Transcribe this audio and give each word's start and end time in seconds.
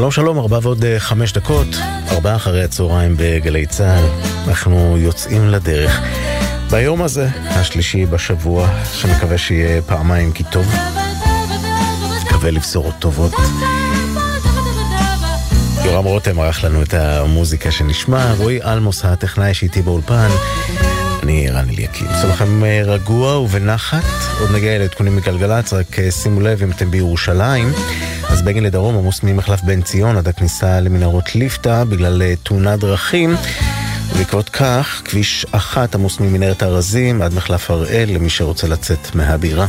שלום 0.00 0.10
שלום, 0.10 0.38
ארבע 0.38 0.58
ועוד 0.62 0.84
אה, 0.84 1.00
חמש 1.00 1.32
דקות, 1.32 1.66
ארבעה 2.10 2.36
אחרי 2.36 2.64
הצהריים 2.64 3.14
בגלי 3.18 3.66
צה"ל, 3.66 4.04
אנחנו 4.48 4.96
יוצאים 4.98 5.48
לדרך. 5.48 6.00
ביום 6.70 7.02
הזה, 7.02 7.28
השלישי 7.44 8.06
בשבוע, 8.06 8.68
שמקווה 8.92 9.38
שיהיה 9.38 9.82
פעמיים 9.82 10.32
כי 10.32 10.44
טוב, 10.44 10.66
מקווה 12.26 12.50
לבשורות 12.50 12.94
טובות. 12.98 13.32
יורם 15.84 16.04
רותם 16.04 16.40
ערך 16.40 16.64
לנו 16.64 16.82
את 16.82 16.94
המוזיקה 16.94 17.70
שנשמע, 17.70 18.32
רועי 18.38 18.62
אלמוס 18.62 19.04
הטכנאי 19.04 19.54
שאיתי 19.54 19.82
באולפן. 19.82 20.28
אני 21.22 21.50
רן 21.50 21.68
אליקים. 21.68 22.06
עושה 22.06 22.26
לכם 22.26 22.64
אה, 22.64 22.82
רגוע 22.84 23.38
ובנחת, 23.38 24.04
עוד 24.40 24.50
נגיע 24.54 24.78
לעדכונים 24.78 25.16
מגלגלצ, 25.16 25.72
רק 25.72 25.98
אה, 25.98 26.10
שימו 26.10 26.40
לב 26.40 26.62
אם 26.62 26.70
אתם 26.70 26.90
בירושלים. 26.90 27.72
אז 28.32 28.42
בגין 28.42 28.64
לדרום 28.64 28.96
עמוס 28.96 29.22
ממחלף 29.22 29.62
בן 29.62 29.82
ציון 29.82 30.16
עד 30.16 30.28
הכניסה 30.28 30.80
למנהרות 30.80 31.34
ליפתא 31.34 31.84
בגלל 31.84 32.22
אה, 32.22 32.34
תאונת 32.42 32.78
דרכים. 32.78 33.36
ובעקבות 34.12 34.48
כך, 34.48 35.02
כביש 35.04 35.46
אחת 35.50 35.94
עמוס 35.94 36.20
ממנהרת 36.20 36.62
הארזים 36.62 37.22
עד 37.22 37.34
מחלף 37.34 37.70
הראל 37.70 38.10
למי 38.14 38.30
שרוצה 38.30 38.68
לצאת 38.68 39.14
מהבירה. 39.14 39.66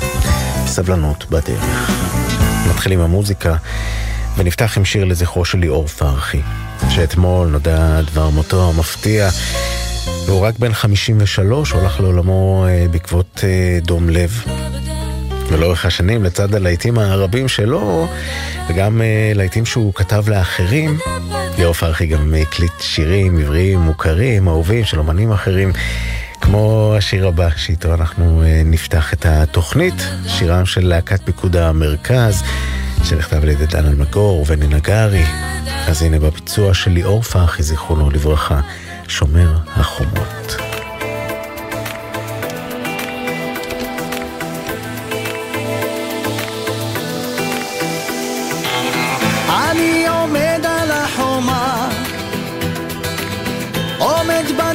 סבלנות 0.66 1.26
בדרך. 1.30 1.92
נתחיל 2.70 2.92
עם 2.92 3.00
המוזיקה 3.00 3.56
ונפתח 4.38 4.78
עם 4.78 4.86
שיר 4.86 5.06
לזכרו 5.06 5.46
של 5.46 5.58
ליאור 5.58 5.88
פרחי, 5.88 6.42
שאתמול 6.90 7.48
נודע 7.48 8.02
דבר 8.02 8.30
מותו 8.30 8.70
המפתיע. 8.70 9.30
והוא 10.26 10.40
רק 10.40 10.60
בן 10.60 10.74
53, 10.74 11.72
הולך 11.72 12.00
לעולמו 12.00 12.66
אה, 12.70 12.86
בעקבות 12.92 13.44
אה, 13.44 13.80
דום 13.82 14.10
לב. 14.10 14.44
ולאורך 15.52 15.86
השנים, 15.86 16.24
לצד 16.24 16.56
הלהיטים 16.56 16.98
הרבים 16.98 17.48
שלו, 17.48 18.08
וגם 18.70 19.02
uh, 19.02 19.38
להיטים 19.38 19.66
שהוא 19.66 19.94
כתב 19.94 20.30
לאחרים, 20.30 20.98
ליאור 21.58 21.74
פרחי 21.74 22.06
גם 22.08 22.34
הקליט 22.42 22.72
שירים 22.80 23.38
עבריים 23.38 23.80
מוכרים, 23.80 24.48
אהובים 24.48 24.86
של 24.86 25.00
אמנים 25.00 25.32
אחרים, 25.32 25.72
כמו 26.42 26.94
השיר 26.98 27.28
הבא, 27.28 27.50
שאיתו 27.56 27.94
אנחנו 27.94 28.44
uh, 28.44 28.46
נפתח 28.66 29.14
את 29.14 29.26
התוכנית, 29.26 30.08
שירם 30.28 30.66
של 30.66 30.88
להקת 30.88 31.22
פיקוד 31.26 31.56
המרכז, 31.56 32.44
שנכתב 33.04 33.44
על 33.44 33.50
ידי 33.50 33.66
דן 33.66 33.86
אלמגור 33.86 34.42
ובני 34.42 34.68
נגרי. 34.68 35.24
אז 35.88 36.02
הנה 36.02 36.20
בביצוע 36.20 36.74
של 36.74 36.92
ליאור 36.92 37.22
פרחי, 37.22 37.64
זיכרונו 37.64 38.10
לברכה, 38.10 38.62
שומר 39.08 39.58
החומות. 39.68 40.71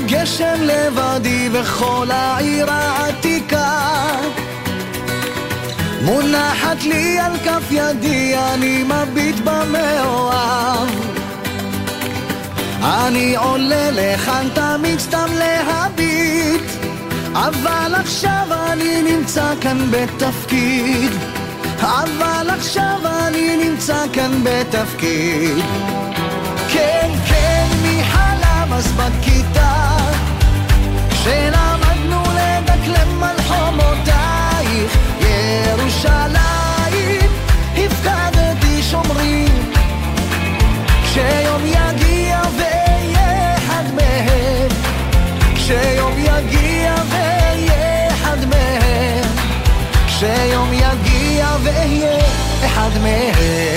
גשם 0.07 0.61
לבדי 0.61 1.49
וכל 1.53 2.07
העיר 2.11 2.71
העתיקה. 2.71 3.81
מונחת 6.03 6.83
לי 6.83 7.19
על 7.19 7.33
כף 7.45 7.63
ידי, 7.71 8.35
אני 8.55 8.85
מביט 8.85 9.37
במאוהב. 9.45 10.89
אני 12.83 13.37
עולה 13.37 13.91
לכאן 13.93 14.49
תמיד 14.55 14.99
סתם 14.99 15.29
להביט 15.39 16.71
אבל 17.35 17.95
עכשיו 17.95 18.47
אני 18.73 19.03
נמצא 19.03 19.53
כאן 19.61 19.79
בתפקיד. 19.91 21.11
אבל 21.81 22.51
עכשיו 22.51 23.01
אני 23.05 23.57
נמצא 23.57 24.05
כאן 24.13 24.45
בתפקיד. 24.45 25.65
כן, 26.73 27.11
כן, 27.29 27.67
מי 27.83 28.05
חלם 28.05 28.73
אז 28.73 28.93
בכיתה 31.27 31.77
כשלמדנו 31.87 32.23
לדקלם 32.23 33.23
אחד 52.65 52.99
מהם 53.03 53.76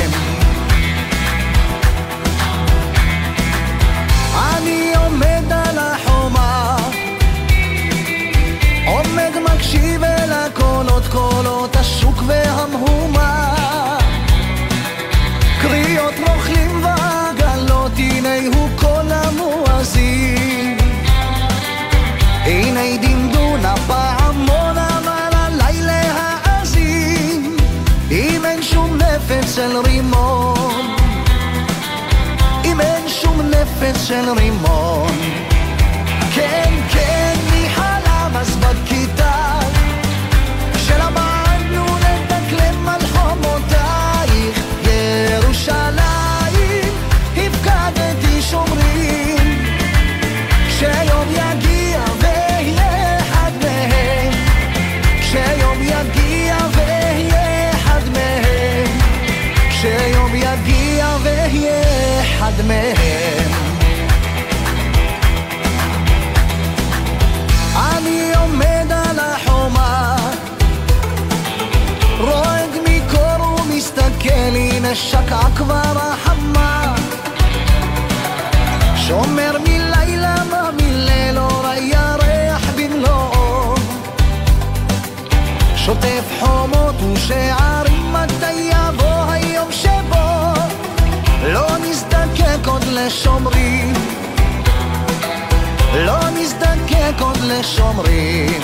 לא 95.96 96.20
נזדקק 96.30 97.22
עוד 97.22 97.38
לשומרים. 97.38 98.62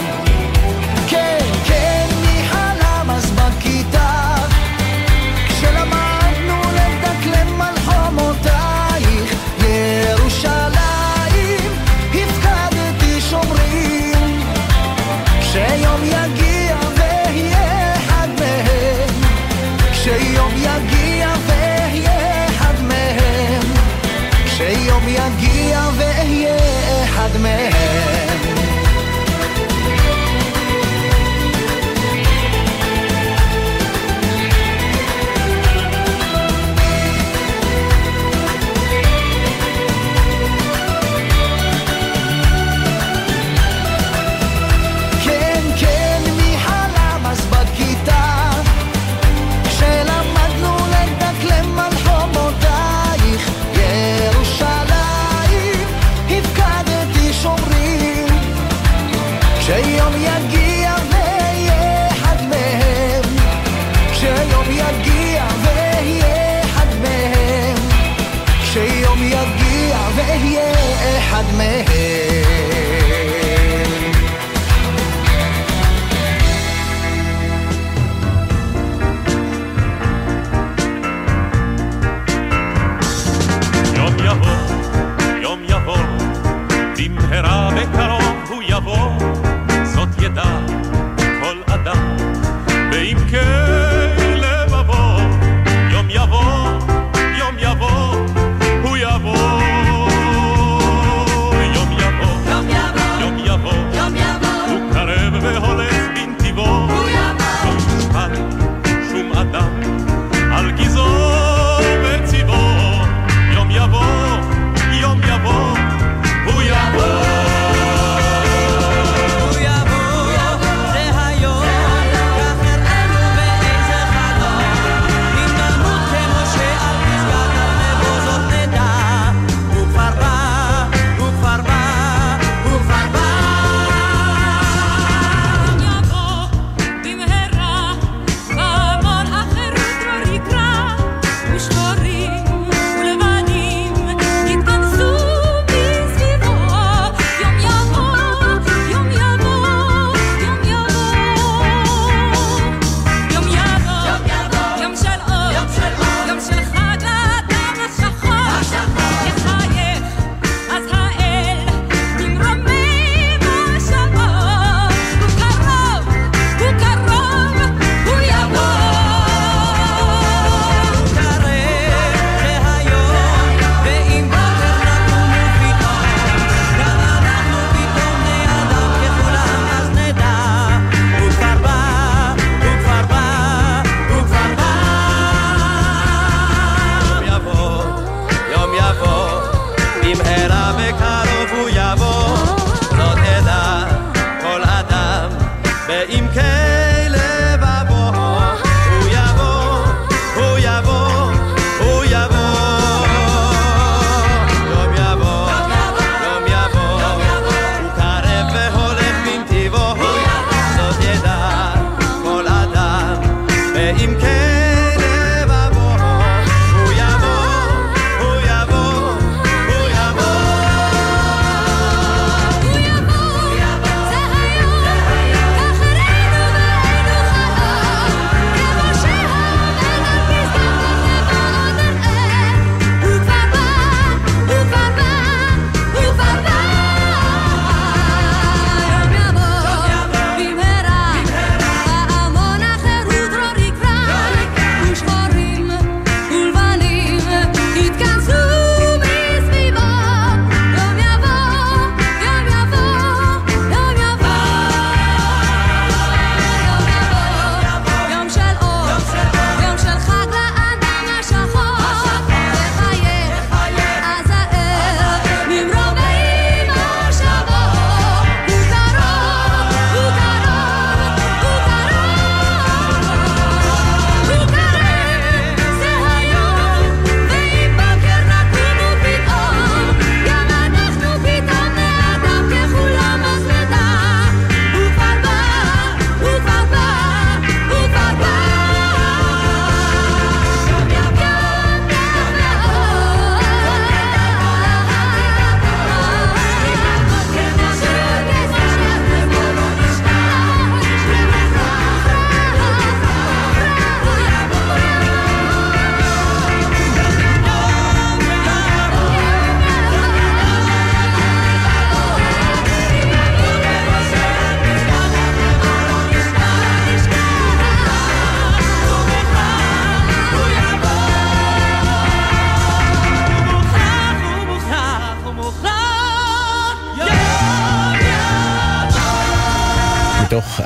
כן, 1.08 1.55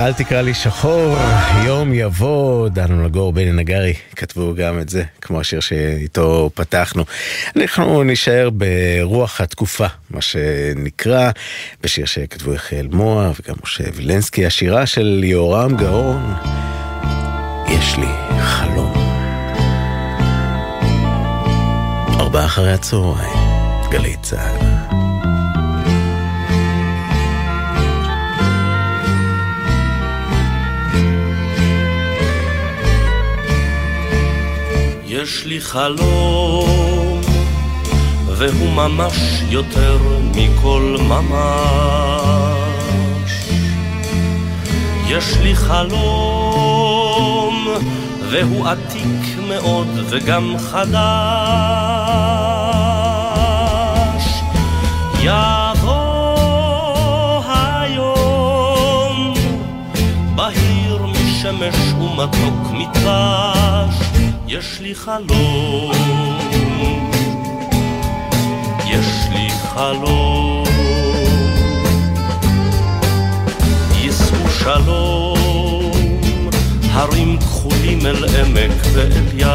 אל 0.10 0.14
תקרא 0.14 0.42
לי 0.42 0.54
שחור, 0.54 1.16
יום 1.66 1.94
יבוא, 1.94 2.70
דנו 2.70 3.06
לגור, 3.06 3.34
בני 3.34 3.52
נגרי, 3.52 3.94
כתבו 4.16 4.54
גם 4.56 4.80
את 4.80 4.90
זה, 4.90 5.04
כמו 5.22 5.40
השיר 5.40 5.60
שאיתו 5.60 6.50
פתחנו. 6.54 7.06
אנחנו 7.56 8.04
נישאר 8.04 8.50
ברוח 8.50 9.42
התקופה, 9.42 9.86
מה 10.10 10.22
שנקרא, 10.22 11.32
בשיר 11.84 12.06
שכתבו 12.06 12.54
יחיאל 12.54 12.88
מוה 12.92 13.32
וגם 13.32 13.56
משה 13.64 13.84
וילנסקי, 13.94 14.46
השירה 14.46 14.86
של 14.86 15.22
יהורם 15.24 15.78
גאון, 15.78 16.34
יש 17.68 17.98
לי 17.98 18.40
חלום. 18.42 18.94
ארבעה 22.20 22.46
אחרי 22.46 22.74
הצהריים, 22.74 23.38
גלי 23.92 24.16
צה"ל. 24.22 24.79
יש 35.30 35.46
לי 35.46 35.62
חלום, 35.62 37.22
והוא 38.28 38.70
ממש 38.70 39.18
יותר 39.50 39.98
מכל 40.36 40.98
ממש. 41.00 42.10
יש 45.08 45.38
לי 45.42 45.56
חלום, 45.56 46.48
והוא 48.30 48.68
עתיק 48.68 49.38
מאוד 49.48 49.88
וגם 50.10 50.56
חדש. 50.58 50.90
יבוא 55.22 56.00
היום, 57.48 59.34
בהיר 60.36 61.06
משמש 61.06 61.76
ומתוק 61.94 62.72
מדבש, 62.72 64.09
יש 64.52 64.80
לי 64.82 64.96
חלום, 64.96 65.92
יש 68.86 69.08
לי 69.32 69.50
חלום. 69.50 70.64
יישאו 73.96 74.50
שלום, 74.60 76.50
הרים 76.92 77.40
כחולים 77.40 78.06
אל 78.06 78.26
עמק 78.26 78.72
ואל 78.94 79.28
ים, 79.34 79.50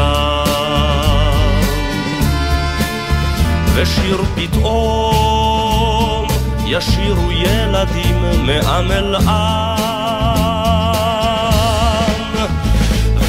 ושיר 3.75 4.23
פתאום 4.35 6.27
ישירו 6.65 7.31
ילדים 7.31 8.45
מעם 8.45 8.91
אל 8.91 9.15
עם, 9.15 9.75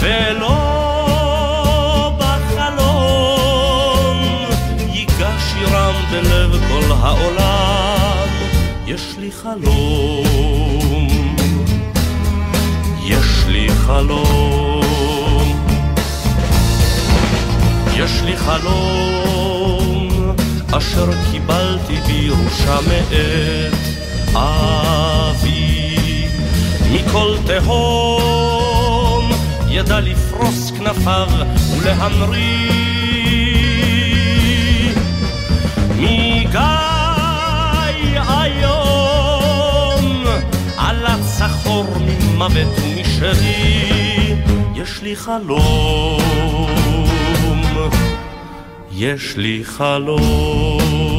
ולא 0.00 0.75
בלב 6.22 6.50
כל 6.68 6.92
העולם, 6.92 8.28
יש 8.86 9.02
לי 9.18 9.30
חלום, 9.32 11.06
יש 13.04 13.44
לי 13.48 13.68
חלום, 13.86 15.66
יש 17.96 18.22
לי 18.24 18.36
חלום, 18.36 20.08
אשר 20.76 21.10
קיבלתי 21.30 21.96
בירושה 22.06 22.78
מאת 22.88 23.12
אבי, 24.34 25.96
מכל 26.92 27.36
תהום 27.46 29.30
ידע 29.68 30.00
לפרוס 30.00 30.70
כנפיו 30.70 31.28
ולהמריא 31.76 32.95
מגיא 35.98 36.60
היום. 38.28 40.24
עלת 40.76 41.22
סחור 41.22 41.86
ממוות 42.00 42.78
ומשרי 42.82 44.34
יש 44.74 45.02
לי 45.02 45.16
חלום. 45.16 46.66
יש 48.92 49.36
לי 49.36 49.62
חלום. 49.64 51.16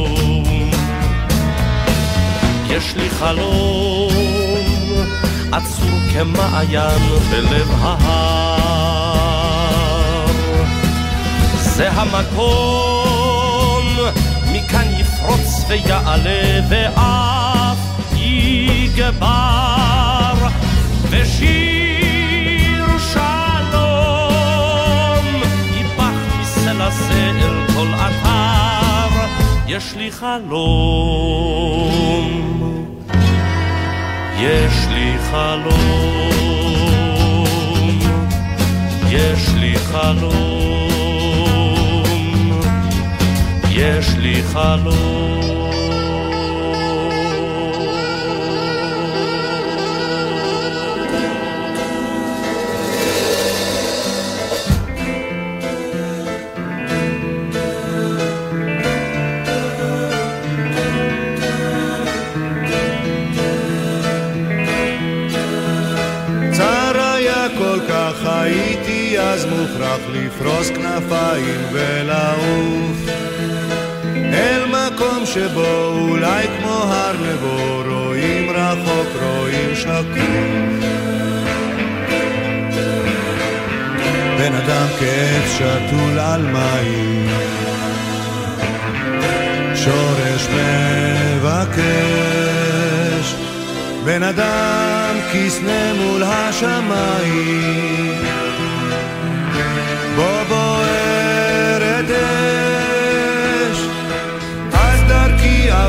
יש 2.68 2.94
לי 2.96 3.10
חלום 3.10 4.12
עצור 5.52 5.98
כמעיין 6.12 7.02
בלב 7.30 7.70
ההר. 7.80 9.08
זה 11.56 11.90
המקום 11.92 12.87
יפרוץ 15.28 15.64
ויעלה 15.68 16.60
ואף 16.68 17.78
יגבר 18.16 19.14
ושיר 21.10 22.98
שלום 23.12 23.24
ייפח 25.76 26.18
מסלע 26.40 26.88
אל 27.10 27.66
כל 27.74 27.88
אתר 27.94 29.12
יש 29.66 29.94
לי 29.96 30.12
חלום 30.12 30.68
יש 34.38 34.86
לי 34.88 35.14
חלום 35.30 36.68
יש 39.10 39.48
לי 39.54 39.78
חלום 39.78 40.57
יש 43.78 44.08
לי 44.16 44.42
חלום. 44.42 45.40
צר 66.52 67.00
היה 67.14 67.46
כל 67.58 67.78
כך 67.88 68.26
הייתי 68.26 69.18
אז 69.18 69.46
מוכרח 69.46 70.00
לפרוס 70.12 70.68
כנפיים 70.68 71.60
ולעוף 71.72 73.17
אל 74.32 74.62
מקום 74.66 75.26
שבו 75.26 75.86
אולי 75.86 76.46
כמו 76.58 76.72
הר 76.72 77.12
נבו 77.12 77.82
רואים 77.86 78.50
רחוק 78.50 79.08
רואים 79.22 79.74
שקוף 79.74 80.68
בן 84.38 84.54
אדם 84.54 84.86
כעץ 84.98 85.58
שתול 85.58 86.18
על 86.18 86.42
מים. 86.42 87.28
שורש 89.74 90.48
מבקש. 91.38 93.34
בן 94.04 94.22
אדם 94.22 95.16
כסנה 95.32 95.92
מול 95.94 96.22
השמיים 96.22 98.37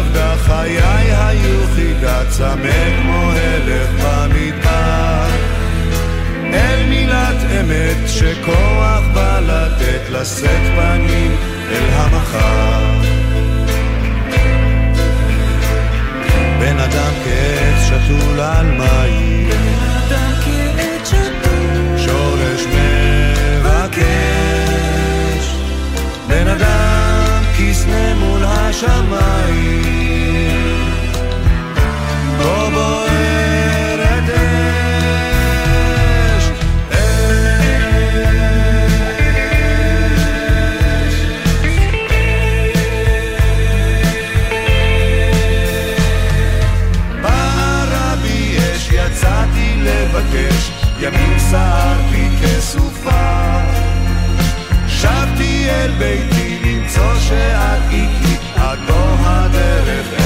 עבדה 0.10 0.36
חיי 0.38 0.82
היו 1.12 1.68
חידה 1.76 2.22
צמא 2.30 3.02
כמו 3.02 3.32
הלך 3.32 3.90
במדבר. 4.04 5.28
אל 6.54 6.86
מילת 6.90 7.38
אמת 7.60 7.98
שכוח 8.08 9.04
בא 9.14 9.40
לתת 9.40 10.10
לשאת 10.10 10.62
פנים 10.76 11.36
אל 11.72 11.84
המחר. 11.92 13.02
בן 16.60 16.80
אדם 16.80 17.14
כעץ 17.24 17.88
שתול 17.88 18.40
על 18.40 18.66
מים. 18.66 19.50
שורש 21.98 22.66
מבקש. 23.66 24.04
בן 26.28 26.48
אדם 26.48 26.89
השמיים 28.70 30.60
בו 32.38 32.70
בוערת 32.74 34.30
אש, 36.38 36.46
אש, 36.92 36.98
אש. 41.08 41.16
ברבי 47.22 48.58
אש 48.58 48.90
יצאתי 48.92 49.70
לבקש, 49.78 50.72
ימים 51.00 51.40
סערתי 51.40 52.28
כסופה 52.42 53.62
שבתי 54.88 55.70
אל 55.70 55.92
ביתי 56.00 56.60
למצוא 56.64 57.16
שאת 57.20 57.82
איתי 57.92 58.29
There's 59.90 60.19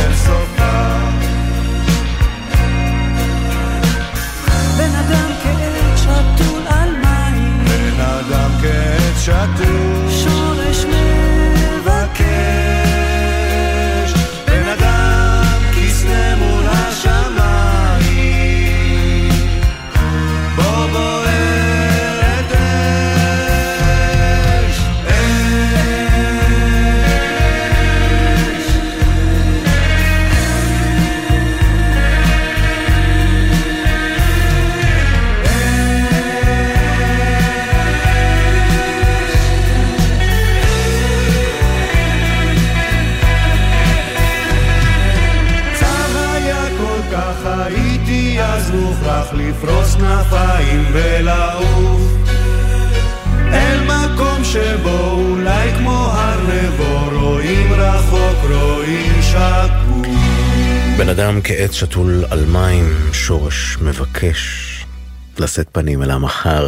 לשאת 65.44 65.68
פנים 65.72 66.04
אל 66.04 66.12
המחר. 66.12 66.68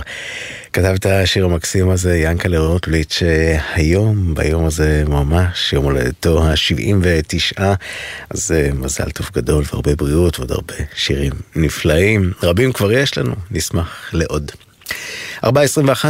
כתב 0.74 0.94
את 0.96 1.06
השיר 1.06 1.46
המקסים 1.46 1.90
הזה 1.90 2.18
ינקלה 2.18 2.60
רוטליץ', 2.60 3.24
היום, 3.74 4.36
ביום 4.36 4.66
הזה 4.66 5.04
ממש, 5.08 5.74
יום 5.74 5.84
הולדתו 5.84 6.44
ה-79, 6.44 7.64
אז 8.30 8.52
אה, 8.52 8.70
מזל 8.74 9.10
טוב 9.10 9.30
גדול 9.34 9.64
והרבה 9.72 9.96
בריאות 9.96 10.40
ועוד 10.40 10.52
הרבה 10.52 10.74
שירים 10.96 11.34
נפלאים. 11.56 12.34
רבים 12.44 12.74
כבר 12.74 12.92
יש 12.92 13.18
לנו, 13.18 13.36
נשמח 13.52 14.10
לעוד. 14.14 14.52
4.21, 15.44 15.50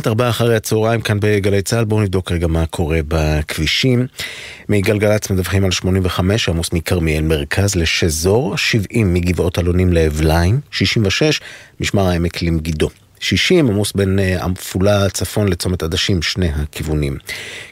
4 0.07 0.29
אחרי 0.29 0.55
הצהריים 0.55 1.01
כאן 1.01 1.17
בגלי 1.21 1.61
צה"ל, 1.61 1.85
בואו 1.85 2.01
נבדוק 2.01 2.31
רגע 2.31 2.47
מה 2.47 2.65
קורה 2.65 2.99
בכבישים. 3.07 4.07
מגלגלצ 4.69 5.29
מדווחים 5.29 5.65
על 5.65 5.71
85, 5.71 6.49
עמוס 6.49 6.73
מכרמיאל 6.73 7.23
מרכז 7.23 7.75
לשזור, 7.75 8.57
70 8.57 9.13
מגבעות 9.13 9.59
אלונים 9.59 9.93
לאבליים, 9.93 10.59
66 10.71 11.41
משמר 11.79 12.07
העמק 12.07 12.41
למגידו. 12.41 12.89
60 13.19 13.67
עמוס 13.67 13.91
בין 13.93 14.19
אה, 14.19 14.43
עמפולה 14.43 15.09
צפון 15.09 15.47
לצומת 15.47 15.83
עדשים, 15.83 16.21
שני 16.21 16.49
הכיוונים. 16.55 17.17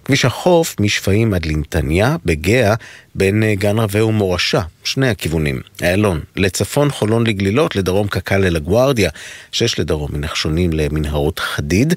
כביש 0.05 0.25
החוף 0.25 0.75
משפעים 0.79 1.33
עד 1.33 1.45
לנתניה, 1.45 2.15
בגאה, 2.25 2.73
בין 3.15 3.43
אה, 3.43 3.55
גן 3.55 3.79
רווה 3.79 4.05
ומורשה, 4.05 4.61
שני 4.83 5.09
הכיוונים. 5.09 5.61
איילון, 5.81 6.19
לצפון 6.35 6.91
חולון 6.91 7.27
לגלילות, 7.27 7.75
לדרום 7.75 8.07
קק"ל 8.07 8.37
לגוארדיה, 8.37 9.09
שש 9.51 9.79
לדרום 9.79 10.09
מנחשונים 10.13 10.73
למנהרות 10.73 11.39
חדיד. 11.39 11.93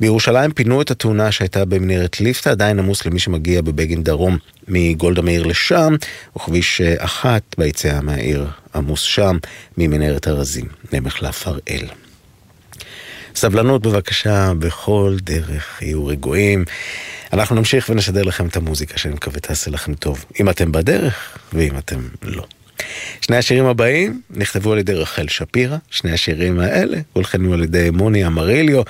בירושלים 0.00 0.52
פינו 0.52 0.82
את 0.82 0.90
התאונה 0.90 1.32
שהייתה 1.32 1.64
במנהרת 1.64 2.20
ליפתא, 2.20 2.48
עדיין 2.48 2.78
עמוס 2.78 3.06
למי 3.06 3.18
שמגיע 3.18 3.62
בבגין 3.62 4.02
דרום 4.02 4.38
מגולדה 4.68 5.22
מאיר 5.22 5.42
לשם, 5.42 5.94
וכביש 6.36 6.80
אה, 6.80 6.94
אחת 6.98 7.42
ביציאה 7.58 8.00
מהעיר 8.00 8.46
עמוס 8.74 9.00
שם, 9.00 9.36
ממנהרת 9.78 10.28
ארזים 10.28 10.66
למחלף 10.92 11.48
הראל. 11.48 12.03
סבלנות 13.36 13.82
בבקשה, 13.82 14.52
בכל 14.58 15.16
דרך, 15.22 15.82
יהיו 15.82 16.06
רגועים. 16.06 16.64
אנחנו 17.32 17.56
נמשיך 17.56 17.88
ונשדר 17.88 18.22
לכם 18.22 18.46
את 18.46 18.56
המוזיקה 18.56 18.98
שאני 18.98 19.14
מקווה 19.14 19.40
תעשה 19.40 19.70
לכם 19.70 19.94
טוב, 19.94 20.24
אם 20.40 20.50
אתם 20.50 20.72
בדרך 20.72 21.38
ואם 21.52 21.78
אתם 21.78 22.00
לא. 22.22 22.44
שני 23.20 23.36
השירים 23.36 23.66
הבאים 23.66 24.20
נכתבו 24.30 24.72
על 24.72 24.78
ידי 24.78 24.94
רחל 24.94 25.28
שפירא, 25.28 25.76
שני 25.90 26.12
השירים 26.12 26.60
האלה 26.60 26.98
הולכנו 27.12 27.52
על 27.52 27.62
ידי 27.62 27.90
מוני 27.90 28.26
אמריליו. 28.26 28.82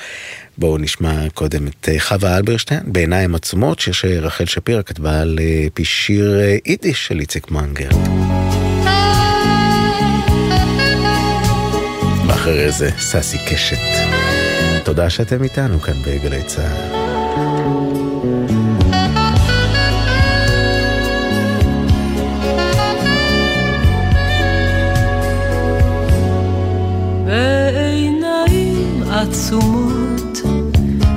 בואו 0.58 0.78
נשמע 0.78 1.28
קודם 1.34 1.66
את 1.66 1.88
אה, 1.88 2.00
חווה 2.00 2.36
אלברשטיין, 2.36 2.80
בעיניים 2.86 3.34
עצומות, 3.34 3.80
שיר 3.80 3.92
שרחל 3.92 4.44
שפירא 4.44 4.82
כתבה 4.82 5.20
על 5.20 5.38
אה, 5.40 5.66
פי 5.74 5.84
שיר 5.84 6.40
אה, 6.40 6.56
יידיש 6.66 7.06
של 7.06 7.20
איציק 7.20 7.50
מנגר. 7.50 7.88
ואחרי 12.26 12.72
זה 12.72 12.90
ססי 12.98 13.38
קשת. 13.50 14.33
תודה 14.84 15.10
שאתם 15.10 15.42
איתנו 15.42 15.80
כאן 15.80 15.94
בגלי 16.02 16.42
צה"ל. 16.42 17.04
עצומות 29.10 30.38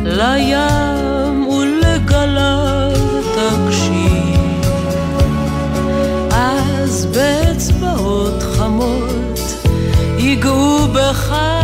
לים 0.03 1.47
ולגליו 1.47 2.91
תקשיב 3.35 4.61
אז 6.31 7.05
באצבעות 7.05 8.43
חמות 8.43 9.39
ייגעו 10.17 10.87
בך 10.93 11.56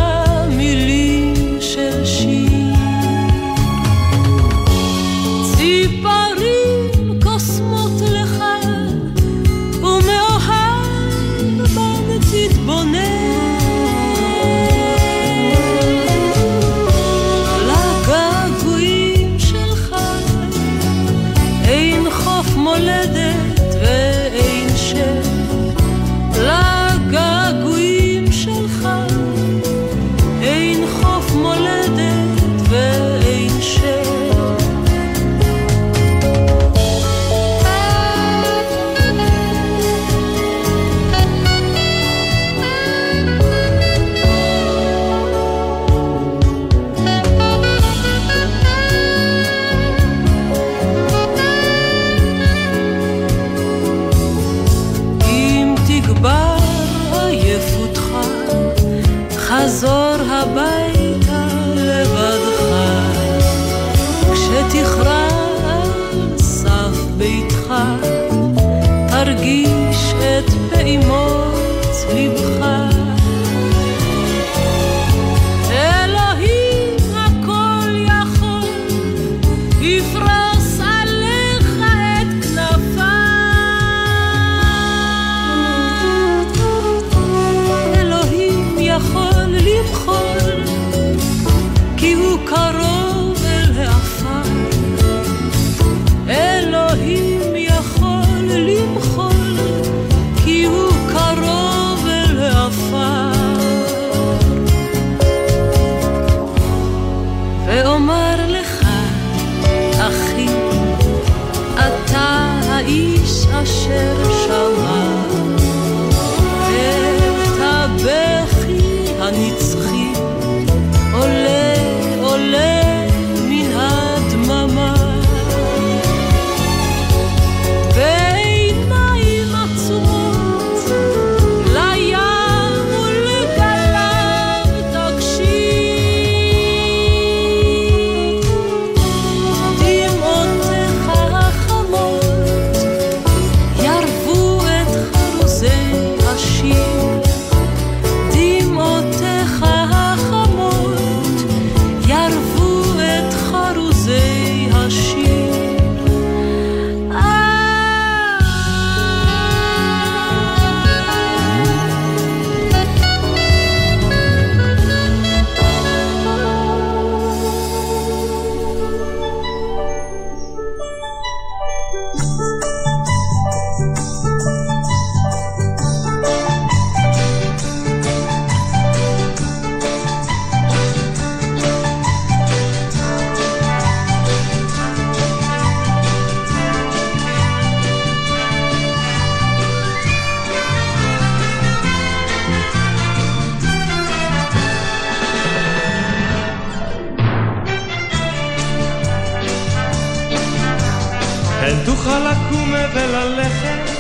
לקום 202.84 202.96
וללכת, 202.96 203.92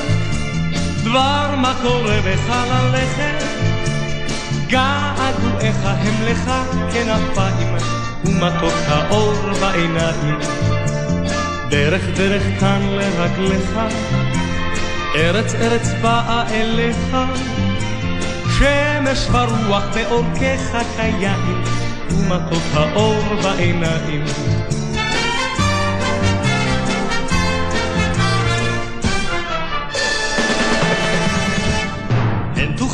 דבר 1.03 1.55
מה 1.57 1.73
קורה 1.81 2.19
בחלליך, 2.19 3.17
געגועיך 4.67 5.77
הם 5.85 6.25
לך 6.25 6.51
כנפיים, 6.93 7.75
ומטות 8.25 8.73
האור 8.87 9.33
בעיניים. 9.61 10.39
דרך 11.69 12.01
דרך 12.15 12.43
כאן 12.59 12.81
לרגליך, 12.81 13.79
ארץ 15.15 15.55
ארץ 15.55 15.89
באה 16.01 16.43
אליך, 16.51 17.17
שמש 18.57 19.27
ורוח 19.31 19.83
בעורקיך 19.93 20.77
קיים, 20.95 21.63
ומטות 22.09 22.63
האור 22.73 23.23
בעיניים. 23.43 24.52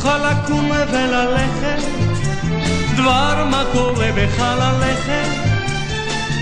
תוכל 0.02 0.30
לקום 0.30 0.70
וללכת, 0.92 1.82
דבר 2.94 3.44
מה 3.50 3.64
קורה 3.72 4.08
בחלליך, 4.16 5.06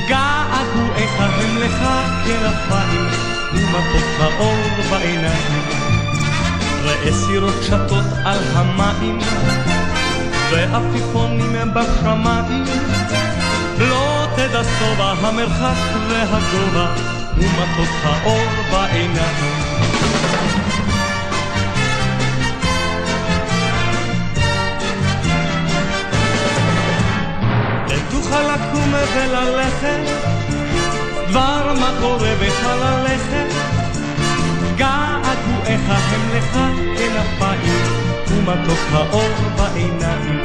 געגועיך 0.09 1.21
הם 1.21 1.57
לך 1.57 1.89
כנפיים, 2.25 3.07
ומטות 3.55 4.09
האור 4.21 4.57
בעיניים. 4.91 5.63
ראה 6.83 7.13
סירות 7.13 7.55
שטות 7.63 8.05
על 8.25 8.39
המים, 8.55 9.19
ועפיפונים 10.51 11.75
בשמיים, 11.75 12.65
לא 13.79 14.27
תדע 14.37 14.63
שובע 14.79 15.15
המרחק 15.21 15.97
והגובה, 16.09 16.95
ומטות 17.37 17.95
האור 18.05 18.47
בעיניים. 18.73 19.98
לקום 28.43 28.95
וללכת, 29.15 30.01
דבר 31.29 31.73
מה 31.81 31.91
קורה 32.01 32.33
בחלליך, 32.41 33.27
געגועיך 34.77 35.81
הם 35.89 36.29
לך 36.35 36.59
כנפיים, 36.99 37.83
ומתוק 38.29 38.81
האור 38.93 39.31
בעיניים. 39.57 40.43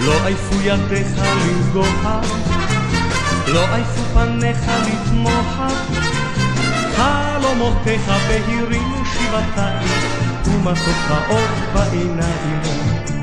לא 0.00 0.26
עייפו 0.26 0.56
ידיך 0.62 1.06
לנגוע, 1.18 2.20
לא 3.46 3.74
עייפו 3.74 4.02
פניך 4.14 4.70
לתמוה, 4.86 5.68
חלומותיך 6.96 8.12
בהירים 8.28 9.04
שבעתיים, 9.04 9.88
ומתוק 10.44 11.00
האור 11.08 11.48
בעיניים. 11.74 13.19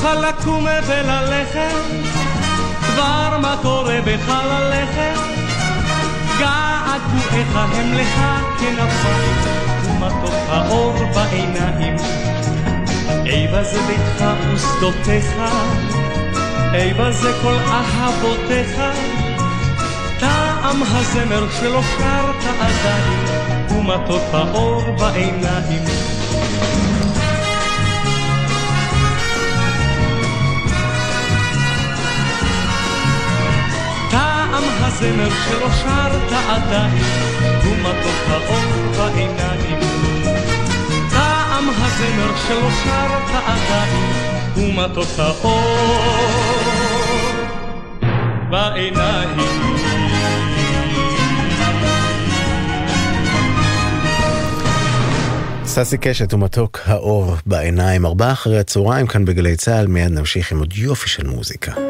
תוכל 0.00 0.28
לקום 0.28 0.66
וללכת, 0.86 1.74
דבר 2.80 3.38
מה 3.42 3.56
קורה 3.62 3.98
בחלליך, 4.00 4.96
געגועיך 6.38 7.56
הם 7.56 7.92
לך 7.92 8.20
כנפיים, 8.60 9.36
ומתוק 9.84 10.34
האור 10.48 10.94
בעיניים. 11.14 11.96
איבה 13.26 13.64
זה 13.64 13.80
ביתך 13.86 14.24
ושדותיך, 14.54 15.34
איבה 16.74 17.12
זה 17.12 17.32
כל 17.42 17.56
אהבותיך, 17.68 18.80
טעם 20.20 20.82
הזמר 20.82 21.46
שלא 21.60 21.80
שרת 21.82 22.44
עדיין, 22.60 23.24
ומתוק 23.70 24.22
האור 24.32 24.82
בעיניים. 24.98 25.84
הזמר 35.02 35.30
שלא 35.30 35.70
שרת 35.70 36.32
עדיין, 36.48 37.04
ומתוק 37.64 38.20
האור 38.28 38.92
בעיניים. 38.96 39.78
טעם 41.10 41.68
הזמר 41.68 42.36
שלא 42.36 42.70
שרת 42.84 43.42
עדיין, 43.46 44.04
ומתוק 44.56 45.08
האור 45.18 46.60
בעיניים. 48.50 49.38
ססי 55.64 55.98
קשת 55.98 56.34
ומתוק 56.34 56.80
האור 56.84 57.36
בעיניים, 57.46 58.06
ארבעה 58.06 58.32
אחרי 58.32 58.58
הצהריים 58.58 59.06
כאן 59.06 59.24
בגלי 59.24 59.56
צה"ל, 59.56 59.86
מיד 59.86 60.12
נמשיך 60.12 60.52
עם 60.52 60.58
עוד 60.58 60.72
יופי 60.76 61.08
של 61.08 61.26
מוזיקה. 61.26 61.89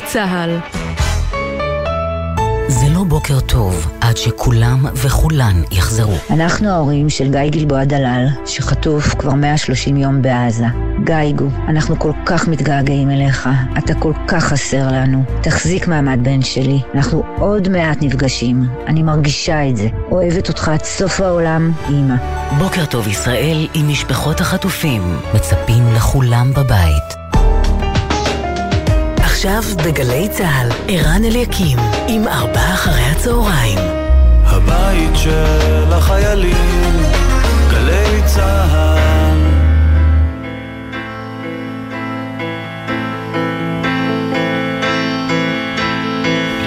צה"ל. 0.00 0.58
זה 2.68 2.86
לא 2.94 3.04
בוקר 3.04 3.40
טוב 3.40 3.92
עד 4.00 4.16
שכולם 4.16 4.86
וכולן 4.94 5.62
יחזרו. 5.70 6.14
אנחנו 6.30 6.68
ההורים 6.68 7.10
של 7.10 7.30
גיא 7.30 7.48
גלבוע 7.50 7.84
דלל, 7.84 8.26
שחטוף 8.46 9.14
כבר 9.14 9.34
130 9.34 9.96
יום 9.96 10.22
בעזה. 10.22 10.64
גייגו, 11.04 11.46
אנחנו 11.68 11.98
כל 11.98 12.12
כך 12.26 12.48
מתגעגעים 12.48 13.10
אליך, 13.10 13.48
אתה 13.78 13.94
כל 13.94 14.12
כך 14.28 14.44
חסר 14.44 14.88
לנו. 14.92 15.24
תחזיק 15.40 15.88
מעמד 15.88 16.18
בן 16.22 16.42
שלי, 16.42 16.80
אנחנו 16.94 17.22
עוד 17.38 17.68
מעט 17.68 17.98
נפגשים. 18.00 18.64
אני 18.86 19.02
מרגישה 19.02 19.68
את 19.68 19.76
זה. 19.76 19.88
אוהבת 20.10 20.48
אותך 20.48 20.68
עד 20.68 20.84
סוף 20.84 21.20
העולם, 21.20 21.72
אמא. 21.88 22.14
בוקר 22.58 22.84
טוב 22.86 23.08
ישראל 23.08 23.68
עם 23.74 23.88
משפחות 23.88 24.40
החטופים. 24.40 25.16
מצפים 25.34 25.82
לכולם 25.96 26.52
בבית. 26.52 27.21
עכשיו 29.44 29.62
בגלי 29.84 30.28
צה"ל, 30.28 30.68
ערן 30.88 31.24
אליקים, 31.24 31.78
עם 32.08 32.28
ארבעה 32.28 32.74
אחרי 32.74 33.02
הצהריים. 33.02 33.78
הבית 34.44 35.10
של 35.14 35.92
החיילים, 35.92 37.02
גלי 37.70 38.22
צה"ל. 38.26 39.38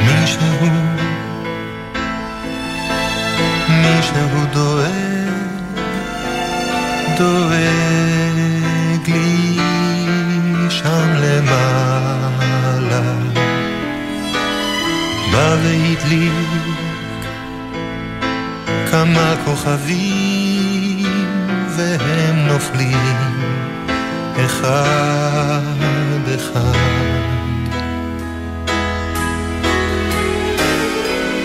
מישהו, 0.02 0.68
מישהו 3.70 4.46
דואג, 4.54 4.90
דואג 7.18 7.85
בא 15.36 15.56
והדליק 15.63 16.34
כמה 18.91 19.36
כוכבים 19.45 21.06
והם 21.78 22.48
נופלים 22.48 23.17
אחד 24.45 25.62
אחד. 26.36 26.80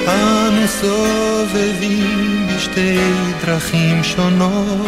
אנו 0.08 0.68
סובבים 0.68 2.46
בשתי 2.56 2.98
דרכים 3.44 4.04
שונות 4.04 4.86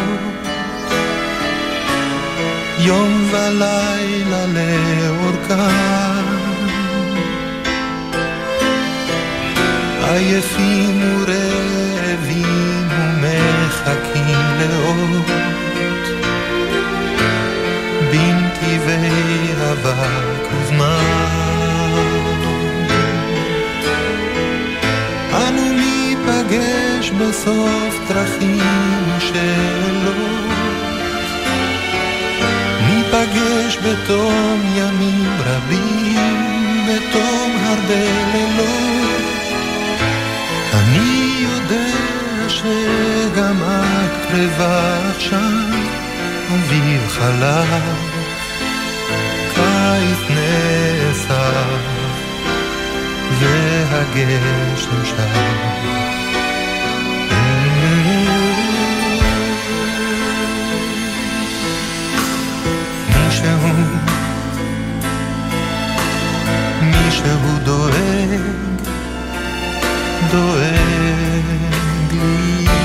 יום 2.78 3.28
ולילה 3.32 4.46
לאורכם 4.46 6.11
עייפים 10.12 11.00
ורעבים 11.20 12.88
ומחכים 12.90 14.36
לאות 14.58 15.26
בנתיבי 18.10 19.52
אבק 19.72 20.52
וזמן. 20.52 21.62
אנו 25.32 25.72
ניפגש 25.72 27.10
בסוף 27.10 28.00
דרכים 28.08 28.60
ושאלות 29.16 30.52
ניפגש 32.88 33.76
בתום 33.76 34.60
ימים 34.76 35.30
רבים, 35.44 36.86
בתום 36.88 37.50
הרבה 37.64 38.04
לילות. 38.34 39.01
קרבה 44.32 45.10
עכשיו, 45.10 45.40
אביב 46.54 47.08
חלף, 47.08 47.68
קיץ 49.54 50.30
נאסף, 50.30 51.34
והגשם 53.40 55.04
שם. 55.04 55.52
שהוא 67.10 67.58
דואג, 67.64 68.40
דואג 70.30 72.12
לי 72.12 72.81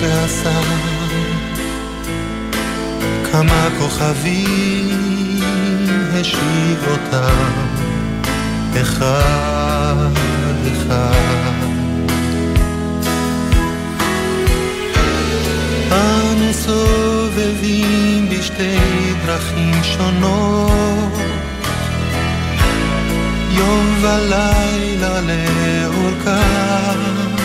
ועשה 0.00 0.60
כמה 3.32 3.68
כוכבים, 3.78 5.40
השיב 6.14 6.84
אותם 6.90 7.50
אחד 8.80 10.10
אחד. 10.72 11.66
אנו 15.92 16.52
סובבים 16.52 18.28
בשתי 18.30 18.78
דרכים 19.26 19.82
שונות, 19.82 21.12
יום 23.50 23.96
ולילה 24.02 25.20
לאורכם. 25.20 27.35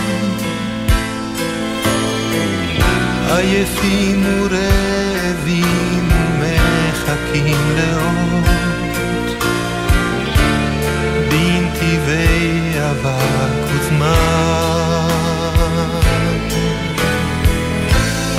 עייפים 3.35 4.23
ורעבים 4.39 6.09
מחכים 6.39 7.75
לאות, 7.77 9.43
בנתיבי 11.29 12.79
אבק 12.91 13.63
וזמן. 13.67 15.11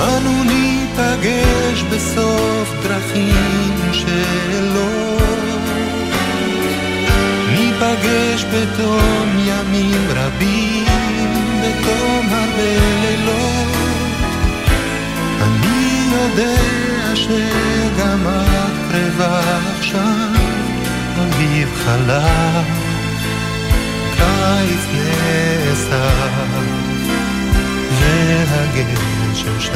אנו 0.01 0.43
ניפגש 0.43 1.83
בסוף 1.91 2.73
דרכים 2.83 3.75
שאלות, 3.91 5.21
ניפגש 7.55 8.45
בתום 8.45 9.29
ימים 9.45 10.07
רבים, 10.15 10.85
בתום 11.61 12.27
הרבה 12.31 13.02
יודע 16.23 17.15
שגם 17.15 18.27
את 18.27 18.91
קרבה 18.91 19.59
עכשיו, 19.77 20.29
אביב 21.19 21.69
חלף, 21.75 22.67
קיץ 24.17 24.85
נאסף, 24.93 25.93
והגר 27.99 29.59
שם. 29.59 29.73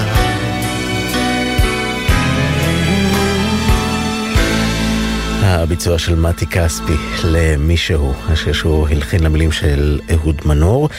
הביצוע 5.43 5.99
של 5.99 6.15
מתי 6.15 6.47
כספי 6.47 6.93
למישהו, 7.23 8.13
השיר 8.29 8.53
שהוא 8.53 8.87
הלחין 8.89 9.23
למילים 9.23 9.51
של 9.51 9.99
אהוד 10.13 10.41
מנור. 10.45 10.89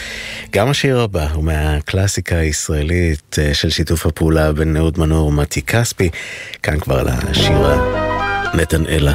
גם 0.51 0.69
השיר 0.69 1.01
הבא 1.01 1.27
הוא 1.33 1.45
מהקלאסיקה 1.45 2.37
הישראלית 2.37 3.37
אה, 3.39 3.55
של 3.55 3.71
שיתוף 3.71 4.07
הפעולה 4.07 4.53
בין 4.53 4.77
אהוד 4.77 4.99
מנור 4.99 5.27
ומתי 5.27 5.63
כספי. 5.63 6.11
כאן 6.63 6.81
כבר 6.81 6.99
על 6.99 7.09
השירה 7.09 7.77
נתנאלה. 8.55 9.13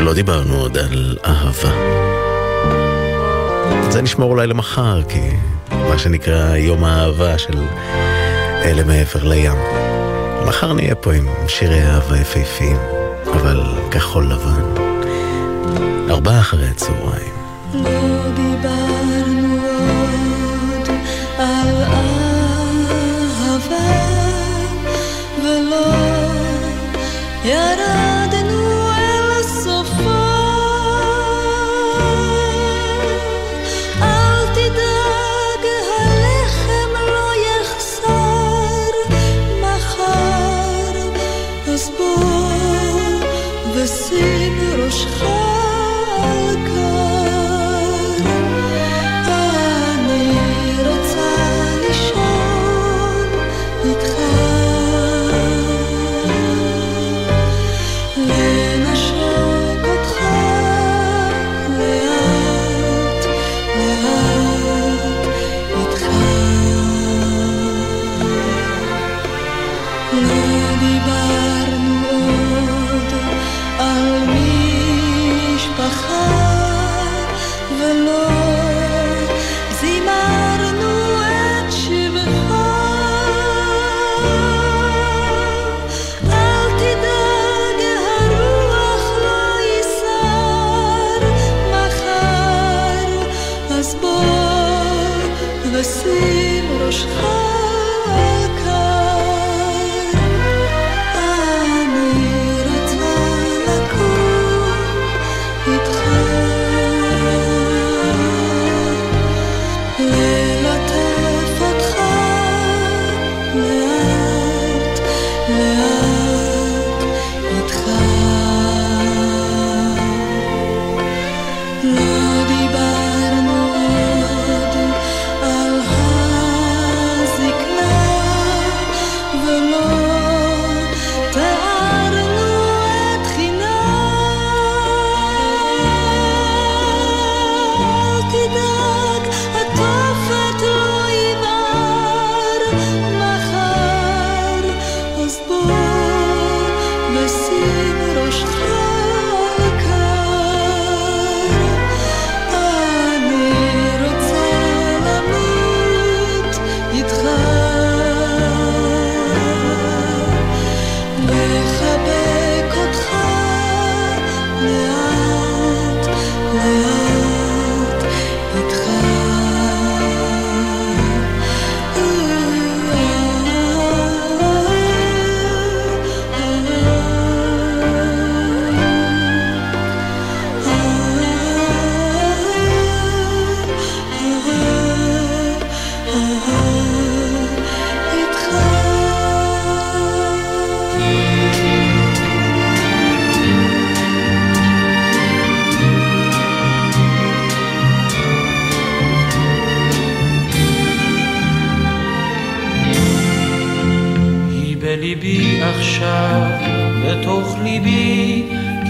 לא 0.00 0.14
דיברנו 0.14 0.54
עוד 0.54 0.78
על 0.78 1.16
אהבה. 1.24 1.72
זה 3.90 4.02
נשמור 4.02 4.30
אולי 4.30 4.46
למחר, 4.46 5.02
כי 5.08 5.20
מה 5.70 5.98
שנקרא 5.98 6.56
יום 6.56 6.84
האהבה 6.84 7.38
של 7.38 7.58
אלה 8.64 8.84
מעבר 8.84 9.24
לים. 9.24 9.58
מחר 10.46 10.72
נהיה 10.72 10.94
פה 10.94 11.12
עם 11.14 11.26
שירי 11.48 11.82
אהבה 11.82 12.18
יפהפיים, 12.18 12.76
אבל 13.26 13.62
כחול 13.90 14.24
לבן. 14.32 14.84
ארבעה 16.10 16.40
אחרי 16.40 16.68
הצהריים. 16.68 17.34
לא 17.74 18.43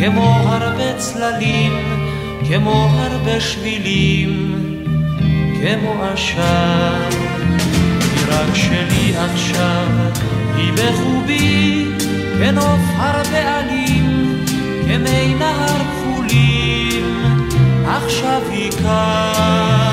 כמו 0.04 0.42
הרבה 0.46 0.98
צללים, 0.98 1.72
כמו 2.48 2.88
הרבה 2.92 3.40
שבילים, 3.40 4.54
כמו 5.60 6.02
עשן. 6.02 7.08
היא 8.00 8.24
רק 8.28 8.54
שלי 8.54 9.16
עכשיו, 9.16 9.86
היא 10.56 10.72
בחובי, 10.72 11.86
כנוף 12.38 12.80
הרבה 12.96 13.58
עלים, 13.58 14.36
כמי 14.86 15.34
נהר 15.34 15.78
כחולים, 15.78 17.48
עכשיו 17.84 18.42
היא 18.50 18.70
כאן. 18.70 19.83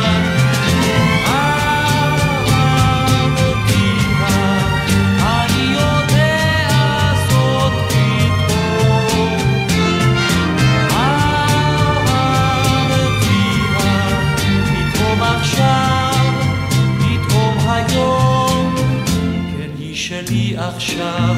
עכשיו, 20.61 21.35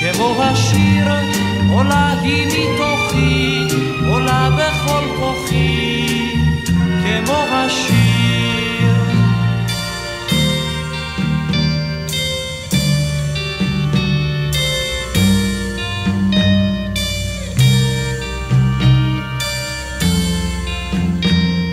כמו 0.00 0.42
השיר, 0.42 1.08
עולה 1.72 2.14
היא 2.22 2.46
מתוכי, 2.46 3.58
עולה 4.08 4.50
בכל 4.58 5.04
כוחי, 5.16 6.16
כמו 6.66 7.44
השיר. 7.50 8.94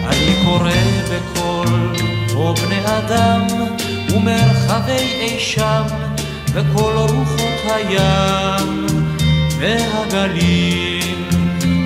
אני 0.03 0.35
קורא 0.45 0.71
בקול, 1.11 1.95
או 2.35 2.55
בני 2.55 2.81
אדם, 2.85 3.41
ומרחבי 4.15 4.91
אי 4.91 5.39
שם, 5.39 5.83
וכל 6.53 6.93
רוחות 6.97 7.61
הים 7.65 8.85
והגלים. 9.59 11.01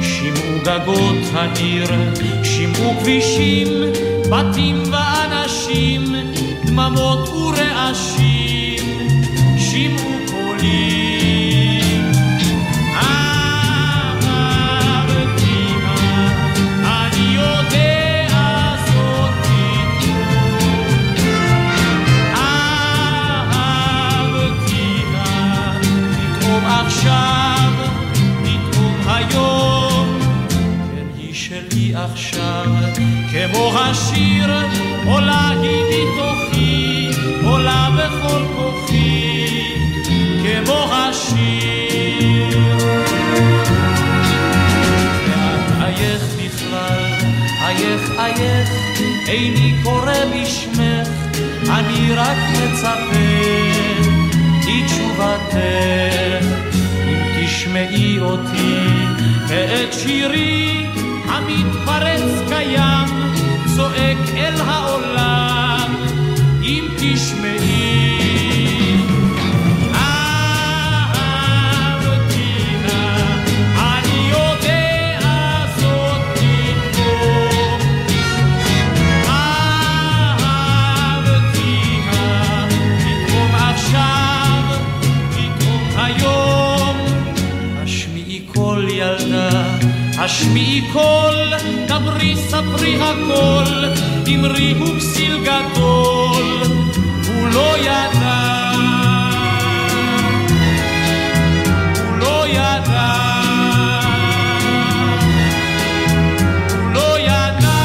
שמעו 0.02 0.60
גגות 0.64 1.24
העיר, 1.34 1.88
שמעו 2.44 2.94
כבישים, 3.00 3.68
בתים 4.30 4.84
ואנשים, 4.92 6.16
דממות 6.66 7.30
ורעשים, 7.30 8.25
כמו 33.52 33.80
השיר, 33.80 34.54
עולה 35.06 35.50
היא 35.62 35.84
מתוכי, 35.90 37.10
עולה 37.44 37.90
בכל 37.98 38.42
כוחי, 38.56 39.48
כמו 40.44 40.94
השיר. 40.94 42.60
ואת 45.28 45.82
אייך 45.82 46.22
בכלל, 46.38 47.14
אייך 47.62 48.12
אייך, 48.18 48.70
איני 49.28 49.76
קורא 49.84 50.14
בשמך, 50.34 51.10
אני 51.70 52.12
רק 52.12 52.38
מצפה 52.52 53.76
לתשובתך. 54.68 55.56
אם 57.08 57.46
תשמעי 57.46 58.20
אותי 58.20 58.86
ואת 59.48 59.94
שירי 59.94 60.86
המתפרץ 61.28 62.50
קיים, 62.50 63.08
צועק 63.76 64.18
אל 64.38 64.54
העולם, 64.62 65.96
אם 66.64 66.88
תשמעי. 66.98 67.85
השמיעי 90.26 90.82
קול, 90.94 91.54
דברי 91.88 92.36
ספרי 92.36 92.96
הכל, 93.02 93.86
אמרי 94.28 94.74
הוא 94.80 95.00
פסיל 95.00 95.38
גדול, 95.44 96.64
הוא 97.28 97.48
לא 97.48 97.78
ידע. 97.78 98.72
הוא 102.06 102.18
לא 102.18 102.44
ידע. 102.48 103.14
הוא 106.70 106.92
לא 106.94 107.20
ידע. 107.20 107.76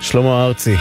שלמה 0.00 0.44
ארצי, 0.44 0.76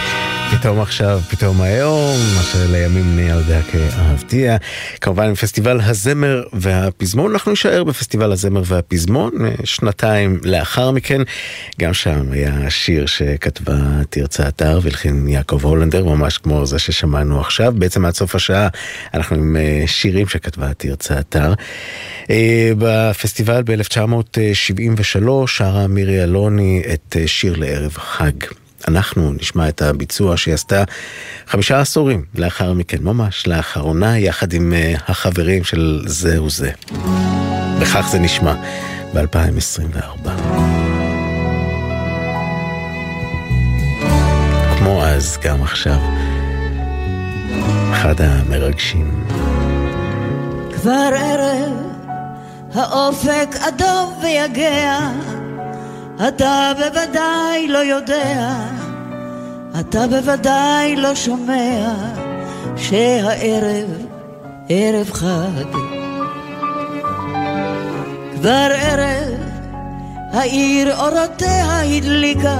פתאום 0.52 0.80
עכשיו, 0.80 1.20
פתאום 1.30 1.62
היום, 1.62 2.18
מה 2.36 2.41
שלימים 2.41 3.16
נהיה 3.16 3.38
כאהבתיה. 3.72 4.58
כמובן 5.02 5.28
עם 5.28 5.36
פסטיבל 5.36 5.82
הזמר 5.82 6.43
והפזמון, 6.54 7.32
אנחנו 7.32 7.52
נישאר 7.52 7.84
בפסטיבל 7.84 8.32
הזמר 8.32 8.62
והפזמון, 8.66 9.32
אה, 9.45 9.52
שנתיים 9.64 10.39
לאחר 10.43 10.91
מכן. 10.91 11.22
גם 11.80 11.93
שם 11.93 12.32
היה 12.32 12.70
שיר 12.70 13.06
שכתבה 13.06 13.76
תרצה 14.10 14.48
אתר 14.48 14.80
והלחין 14.84 15.28
יעקב 15.28 15.66
הולנדר, 15.66 16.06
ממש 16.06 16.38
כמו 16.38 16.66
זה 16.66 16.80
ששמענו 16.80 17.41
עכשיו. 17.41 17.74
בעצם 17.78 18.06
עד 18.06 18.14
סוף 18.14 18.36
השעה 18.36 18.68
אנחנו 19.14 19.36
עם 19.36 19.56
אה, 19.56 19.84
שירים 19.86 20.28
שכתבה 20.28 20.74
תרצה 20.74 21.20
אתר. 21.20 21.54
אה, 22.30 22.72
בפסטיבל 22.78 23.64
ב-1973 23.66 25.28
שרה 25.45 25.88
מירי 25.88 26.24
אלוני 26.24 26.84
את 26.93 27.16
שיר 27.26 27.56
לערב 27.58 27.98
חג. 27.98 28.66
אנחנו 28.88 29.34
נשמע 29.34 29.69
את 29.69 29.82
הביצוע 29.82 30.38
שהיא 30.38 30.53
עשתה 30.53 30.84
חמישה 31.47 31.80
עשורים 31.80 32.25
לאחר 32.36 32.73
מכן, 32.73 32.97
ממש 33.01 33.47
לאחרונה, 33.47 34.19
יחד 34.19 34.53
עם 34.53 34.73
uh, 34.73 35.01
החברים 35.07 35.63
של 35.63 36.03
זה. 36.07 36.71
וכך 37.80 38.07
זה 38.11 38.19
נשמע 38.19 38.55
ב-2024. 39.13 40.30
כמו 44.78 45.03
אז, 45.03 45.38
גם 45.43 45.63
עכשיו. 45.63 45.99
אחד 47.91 48.21
המרגשים. 48.21 49.25
כבר 50.75 51.09
ערב, 51.15 51.73
האופק 52.73 53.55
אדום 53.67 54.13
ויגע, 54.23 54.99
אתה 56.18 56.72
בוודאי 56.78 57.68
לא 57.68 57.78
יודע, 57.78 58.49
אתה 59.80 60.07
בוודאי 60.07 60.95
לא 60.95 61.15
שומע, 61.15 61.93
שהערב 62.76 64.05
ערב 64.70 65.09
חג. 65.11 65.78
כבר 68.36 68.70
ערב, 68.74 69.39
העיר 70.34 70.99
אורותיה 70.99 71.82
הדליקה, 71.82 72.57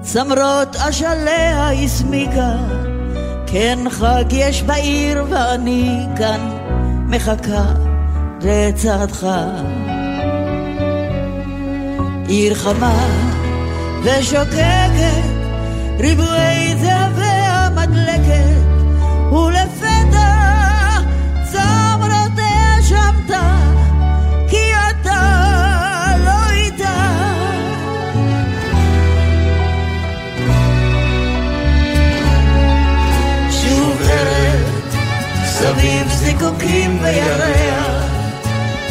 צמרות 0.00 0.76
אשליה 0.76 1.70
הסמיקה, 1.72 2.56
כן 3.46 3.78
חג 3.90 4.24
יש 4.30 4.62
בעיר 4.62 5.24
ואני 5.30 6.06
כאן 6.16 6.50
מחכה 7.08 7.64
לצעדך. 8.42 9.26
עיר 12.28 12.54
חמה 12.54 13.06
ושוקקת, 14.02 15.22
ריבועי 15.98 16.74
זהביה 16.76 17.68
מדלקת, 17.76 18.66
ולפתע 19.32 20.36
צמרותיה 21.52 22.76
שמתה, 22.88 23.56
כי 24.48 24.72
אתה 24.90 25.22
לא 26.24 26.50
איתה. 26.50 27.12
שוב 33.50 34.02
ערב, 34.10 34.86
סביב 35.44 36.08
זיקוקים 36.08 36.98
וירח, 37.02 38.04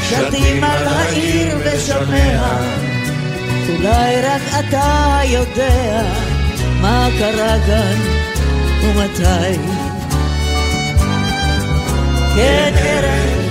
שתים 0.09 0.63
על 0.63 0.88
העיר 0.88 1.57
ושומע, 1.65 2.84
אולי 3.70 4.22
רק 4.22 4.41
אתה 4.59 5.20
יודע 5.26 6.03
מה 6.82 7.07
קרה 7.18 7.57
כאן 7.68 7.97
ומתי. 8.82 9.57
כן 12.36 12.74
ערב, 12.78 13.49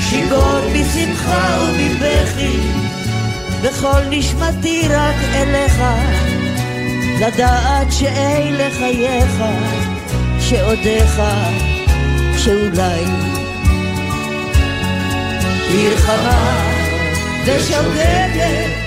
שיגור 0.00 0.58
משמחה 0.74 1.58
ומבכי, 1.62 2.58
בכל 3.62 4.00
נשמתי 4.10 4.88
רק 4.90 5.16
אליך, 5.34 5.82
לדעת 7.20 7.92
שאלה 7.92 8.68
חייך, 8.78 9.44
שעודיך, 10.40 11.22
שאולי 12.38 13.04
מלחמה 15.74 16.70
ושוגגת, 17.46 18.81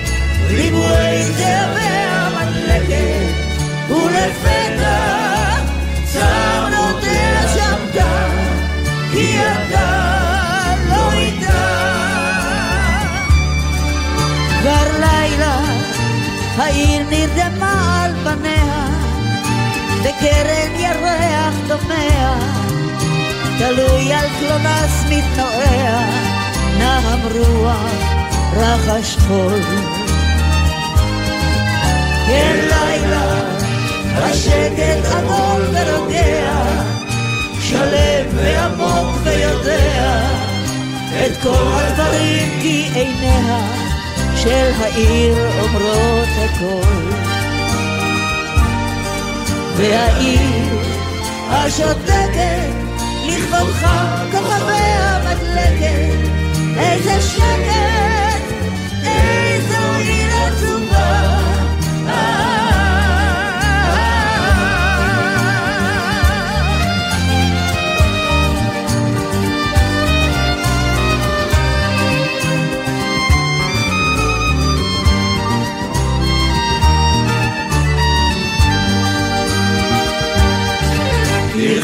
ריבועי 0.48 1.24
תאבי 1.36 1.96
מדלקת, 2.36 3.90
ולפתע 3.90 5.56
צר 6.12 6.68
נוטע 6.68 7.48
שמתה, 7.54 8.26
כי 9.12 9.38
אתה 9.38 10.74
לא 10.88 11.12
איתה. 11.12 11.86
כבר 14.60 14.98
לילה 15.00 15.60
העיר 16.56 17.02
נרדמה 17.10 18.04
על 18.04 18.12
פניה, 18.24 18.86
וקרן 20.02 20.80
ירח 20.80 21.54
דומע, 21.68 22.34
תלוי 23.58 24.12
על 24.12 24.26
קלונס 24.38 25.04
מתנועע, 25.10 26.00
נעם 26.78 27.20
רוח, 27.34 27.90
רחש 28.56 29.16
חול. 29.26 29.95
כן 32.26 32.56
לילה, 32.62 33.42
השקט 34.14 35.12
עמול 35.12 35.62
ורוגע, 35.72 36.56
שלם 37.60 38.26
ועמוק 38.34 39.16
ויודע, 39.22 40.20
את 41.26 41.42
כל 41.42 41.72
הדברים 41.74 42.48
כי 42.62 42.88
עיניה 42.94 43.58
של 44.36 44.70
העיר 44.78 45.36
אומרות 45.60 46.28
הכל. 46.44 47.12
והעיר 49.76 50.78
השותקת 51.50 52.72
לכבודך 53.26 53.88
כוכביה 54.32 55.18
מדלקת 55.24 56.28
איזה 56.78 57.20
שקט, 57.20 58.54
איזו 59.04 59.94
עיר 59.98 60.36
עצובה 60.36 61.45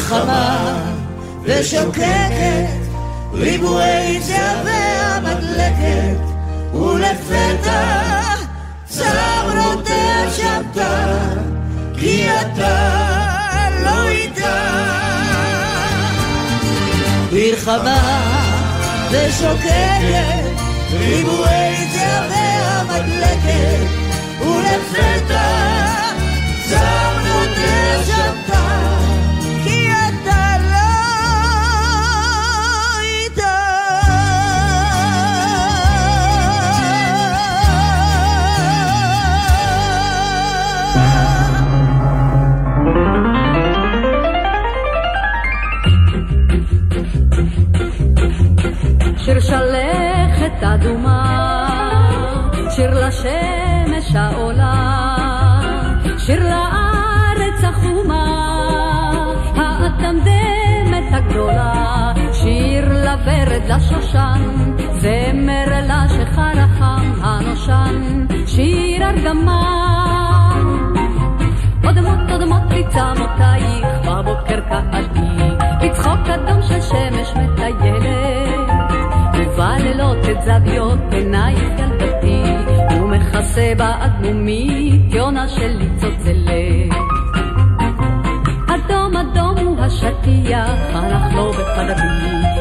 מלחמה 0.03 0.75
ושוקקת, 1.43 2.67
ריבועי 3.33 4.21
זהבי 4.21 5.19
מדלקת, 5.23 6.19
ולפתע 6.73 8.21
נוטע 9.55 10.29
שבתה, 10.35 11.05
כי 11.99 12.27
אתה 12.29 12.89
לא 13.83 14.07
איתה. 14.07 14.59
מלחמה 17.31 17.99
ושוקקת, 19.11 20.51
ריבועי 20.91 21.87
זהבי 21.93 22.83
מדלקת, 22.89 23.87
ולפתע 24.41 25.63
נוטע 27.23 28.03
שבתה. 28.05 28.52
לוורד 63.25 63.61
לשושן, 63.69 64.41
זמר 64.91 65.65
לשחר 65.81 66.59
החם 66.59 67.11
הנושן, 67.21 68.25
שיר 68.45 69.09
ארגמן. 69.09 70.63
אודמות 71.83 72.19
אודמות 72.31 72.61
מצמותייך 72.61 73.85
בבוקר 74.07 74.59
קעתי, 74.69 75.19
לצחוק 75.81 76.27
אדום 76.27 76.61
של 76.61 76.81
שמש 76.81 77.33
מטיילת, 77.35 78.91
ובלילות 79.35 80.17
את 80.31 80.41
זוויות 80.41 80.99
עינייך 81.11 81.79
ילדתי, 81.79 82.43
ומכסה 83.01 83.73
באדמומית 83.77 85.13
יונה 85.13 85.47
שלי 85.47 85.89
צוצלת. 85.97 87.22
השטיח, 89.93 90.69
הלך 90.93 91.35
לו 91.35 91.51
בחלבי, 91.51 92.01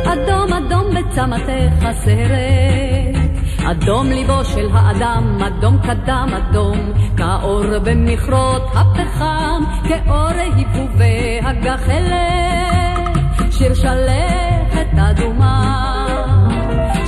אדום 0.05 0.53
אדום 0.53 0.85
בצמתך 0.95 1.87
הסרט. 1.87 3.23
אדום 3.71 4.07
ליבו 4.07 4.45
של 4.45 4.69
האדם, 4.73 5.39
אדום 5.47 5.79
קדם 5.79 6.29
אדום, 6.37 6.79
כאור 7.17 7.79
במכרות 7.85 8.63
הפחם, 8.75 9.63
כאור 9.89 10.29
היפובי 10.29 11.41
הגחלת. 11.43 13.17
שיר 13.51 13.75
שלכת 13.75 14.99
אדומה, 15.11 16.07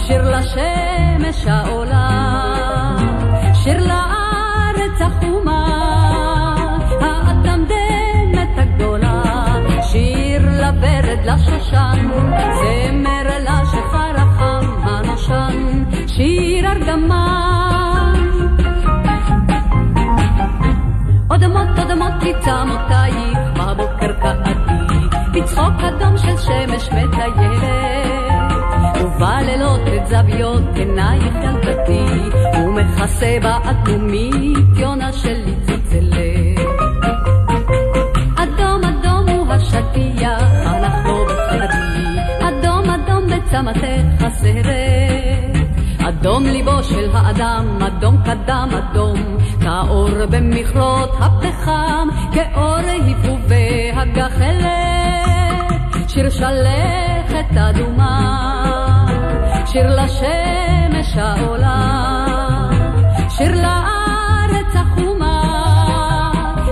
שיר 0.07 0.37
לשמש 0.37 1.47
העולה, 1.47 2.09
שיר 3.55 3.81
לארץ 3.87 5.01
החומה, 5.01 5.44
לברד 11.15 11.27
לשושן, 11.27 12.09
זמר 12.55 13.27
לשחר 13.41 14.15
החם 14.17 14.67
הנושן, 14.83 15.85
שיר 16.07 16.67
ארגמן. 16.67 18.15
אודמות 21.31 21.69
אודמות 21.79 22.13
תצמותייך 22.21 23.39
בבוקר 23.57 24.13
קעתי, 24.13 24.51
בצחוק 25.33 25.81
אדום 25.89 26.19
של 26.19 26.37
שמש 26.37 26.89
מטיילת, 26.93 28.55
ובלילות 29.05 29.81
את 29.97 30.07
זוויות 30.07 30.63
עינייך 30.75 31.35
ילדתי, 31.43 32.07
ומכסה 32.59 33.37
באדומית 33.43 34.77
יונה 34.77 35.13
שלי 35.13 35.55
צוצלת. 35.67 36.61
אדום 38.37 38.81
אדום 38.85 39.29
הוא 39.29 39.53
השטיח, 39.53 40.44
בצמתך 43.55 44.25
הסרט. 44.25 45.55
אדום 46.09 46.45
ליבו 46.45 46.83
של 46.83 47.11
האדם, 47.13 47.79
אדום 47.83 48.17
קדם 48.25 48.69
אדום, 48.79 49.39
כאור 49.61 50.27
במכרות 50.31 51.11
הפחם, 51.21 52.09
כאור 52.33 52.77
היפובי 52.77 53.93
הגחלת. 53.97 54.69
שיר 56.09 56.31
שלכת 56.31 57.57
אדומה, 57.57 59.07
שיר 59.67 60.03
לשמש 60.03 61.17
העולה, 61.17 61.97
שיר 63.29 63.55
לארץ 63.55 64.75
החומה, 64.75 65.41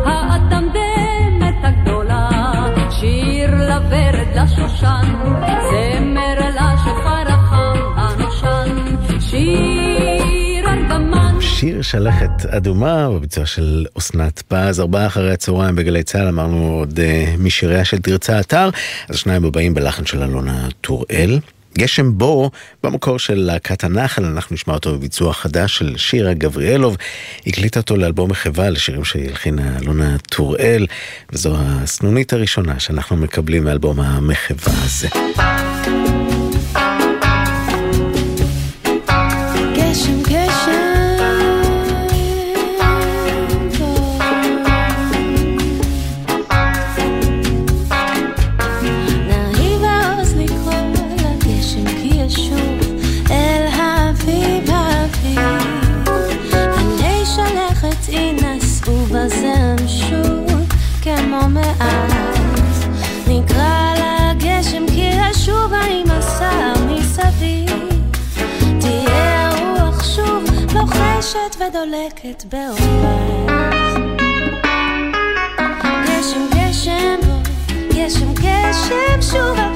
האטמדמת 0.07 1.65
שיר 11.63 11.83
שלכת 11.83 12.47
אדומה 12.47 13.11
בביצוע 13.11 13.47
של 13.47 13.87
אסנת 13.99 14.43
פז, 14.49 14.81
ארבעה 14.81 15.07
אחרי 15.07 15.33
הצהריים 15.33 15.77
בגלי 15.77 16.03
צה"ל, 16.03 16.29
אמרנו 16.29 16.77
עוד 16.79 16.99
uh, 16.99 17.03
משיריה 17.39 17.85
של 17.85 17.99
תרצה 17.99 18.41
אתר, 18.41 18.71
אז 19.09 19.15
השניים 19.17 19.45
הבאים 19.45 19.75
בלחן 19.75 20.07
של 20.07 20.23
אלונה 20.23 20.69
טוראל. 20.81 21.39
גשם 21.79 22.19
בור, 22.19 22.51
במקור 22.85 23.19
של 23.19 23.35
להקת 23.35 23.85
הנחל, 23.85 24.25
אנחנו 24.25 24.55
נשמע 24.55 24.75
אותו 24.75 24.93
בביצוע 24.93 25.33
חדש 25.33 25.79
של 25.79 25.97
שירה 25.97 26.35
גבריאלוב. 26.35 26.97
הקליטה 27.47 27.81
אותו 27.81 27.97
לאלבום 27.97 28.31
מחווה 28.31 28.71
לשירים 28.71 29.05
שהלחינה 29.05 29.79
אלונה 29.83 30.17
טוראל, 30.19 30.87
וזו 31.33 31.55
הסנונית 31.59 32.33
הראשונה 32.33 32.81
שאנחנו 32.81 33.17
מקבלים 33.17 33.65
מאלבום 33.65 34.01
המחווה 34.01 34.73
הזה. 34.85 35.09
נושבת 71.73 72.25
ודולקת 72.25 72.45
באורז. 72.45 72.81
גשם 76.07 76.47
גשם 76.55 77.21
בוא, 77.27 77.43
גשם 77.89 78.35
גשם 78.35 79.23
שוב 79.23 79.72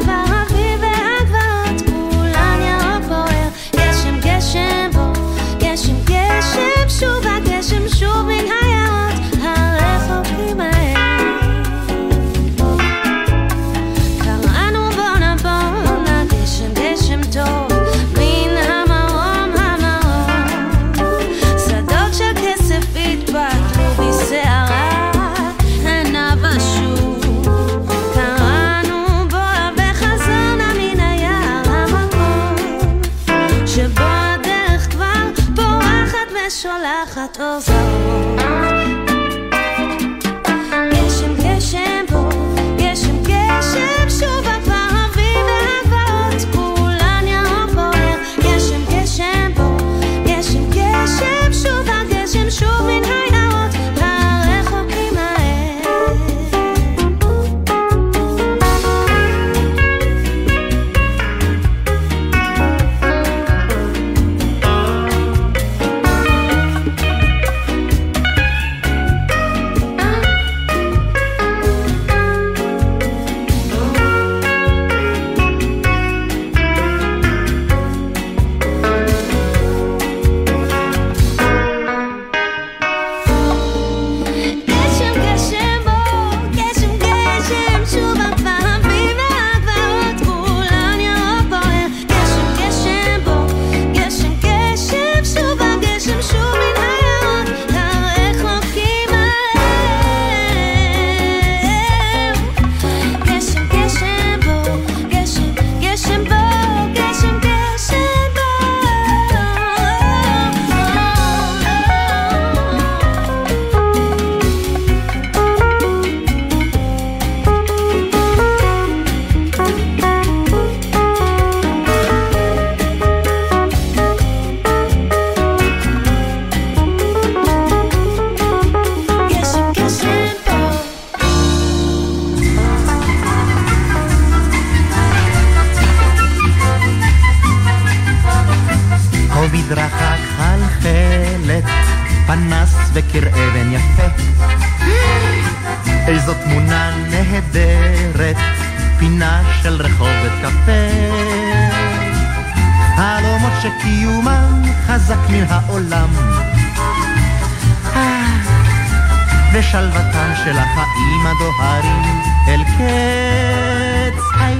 של 160.35 160.59
החיים 160.59 161.27
הדוהרים 161.27 162.21
אל 162.49 162.65
קץ. 162.65 164.23
היי, 164.41 164.57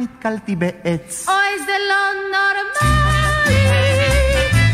נתקלתי 0.00 0.56
בעץ. 0.56 1.26
אוי 1.28 1.64
זה 1.66 1.72
לא 1.88 2.02
נורמלי 2.32 3.60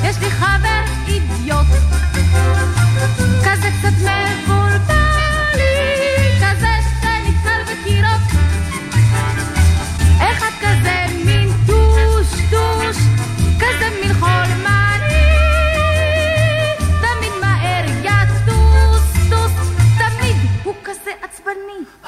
יש 0.09 0.17
לי 0.21 0.31
חבר 0.31 0.83
אידיוט 1.09 1.67
כזה 3.45 3.69
קצת 3.79 3.93
מבולבל 4.03 4.46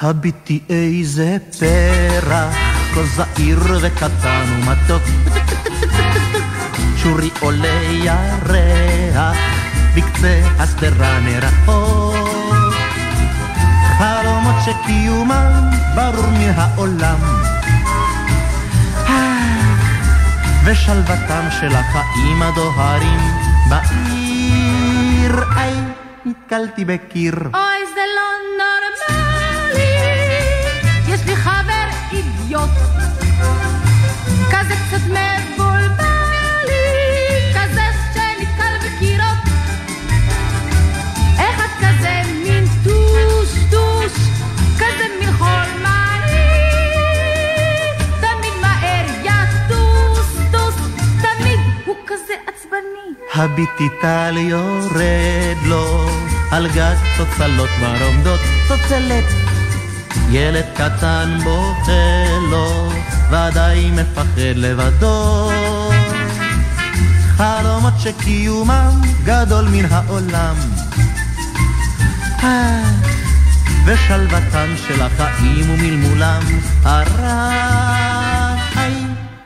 הביטי 0.01 0.59
איזה 0.69 1.37
פרח, 1.59 2.55
כה 2.93 3.03
זעיר 3.03 3.59
וקטן 3.81 4.45
ומתוק. 4.49 5.03
שורי 6.97 7.29
עולה 7.39 7.81
ירח, 7.91 9.37
בקצה 9.95 10.41
השדרה 10.59 11.19
מרחוק. 11.19 12.75
חלומות 13.97 14.55
שקיומם 14.65 15.69
ברור 15.95 16.29
מן 16.29 16.51
העולם. 16.55 17.19
אה, 19.07 19.75
ושלוותם 20.65 21.47
של 21.59 21.75
החיים 21.75 22.41
הדוהרים 22.41 23.19
בעיר. 23.69 25.43
איי, 25.57 25.73
נתקלתי 26.25 26.85
בקיר. 26.85 27.35
אוי 27.53 27.81
זה 27.95 28.01
לא 28.15 28.29
נורמלי 28.57 28.78
להיות. 32.49 32.69
כזה 34.51 34.73
קצת 34.87 35.05
מבולבל 35.05 36.65
לי, 36.67 37.53
כזה 37.53 37.81
שנתקל 38.13 38.73
בקירות. 38.85 39.37
איך 41.39 41.59
את 41.59 41.71
כזה 41.79 42.21
מין 42.43 42.65
טוש 42.83 43.49
טוש, 43.71 44.13
כזה 44.77 45.05
מין 45.19 45.33
חול 45.37 45.81
מרי. 45.83 46.49
תמיד 48.19 48.53
מהר 48.61 49.05
יטוס 49.23 50.37
טוס, 50.51 50.75
תמיד 51.21 51.59
הוא 51.85 51.95
כזה 52.07 52.33
עצבני. 52.47 53.09
הביטי 53.35 53.89
טל 54.01 54.37
יורד 54.37 55.57
לו, 55.65 56.09
על 56.51 56.67
גג 56.67 56.95
תוצלות 57.17 57.69
מרומדות 57.81 58.39
תוצלת. 58.67 59.49
ילד 60.31 60.65
קטן 60.73 61.37
בוחר 61.43 62.38
ודאי 63.79 63.91
מפחד 63.91 64.25
לבדו. 64.37 65.51
חלומות 67.37 67.93
שקיומם 67.99 69.01
גדול 69.23 69.67
מן 69.67 69.85
העולם. 69.91 70.55
ושלוותם 73.85 74.69
של 74.87 75.01
החיים 75.01 75.69
ומלמולם 75.69 76.41
הרע. 76.83 77.49